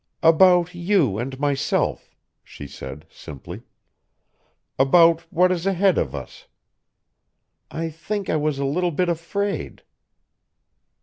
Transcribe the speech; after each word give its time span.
"About 0.23 0.73
you 0.73 1.19
and 1.19 1.39
myself," 1.39 2.15
she 2.43 2.65
said 2.65 3.05
simply. 3.07 3.61
"About 4.79 5.21
what 5.31 5.51
is 5.51 5.67
ahead 5.67 5.99
of 5.99 6.15
us. 6.15 6.47
I 7.69 7.91
think 7.91 8.27
I 8.27 8.35
was 8.35 8.57
a 8.57 8.65
little 8.65 8.89
bit 8.89 9.09
afraid." 9.09 9.83